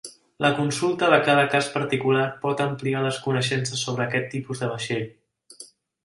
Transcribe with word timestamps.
La 0.43 0.49
consulta 0.59 1.09
de 1.13 1.17
cada 1.25 1.41
cas 1.55 1.67
particular 1.73 2.23
pot 2.45 2.63
ampliar 2.65 3.03
les 3.03 3.19
coneixences 3.25 3.83
sobre 3.89 4.05
aquest 4.07 4.25
tipus 4.33 4.63
de 4.63 4.71
vaixell. 4.71 5.05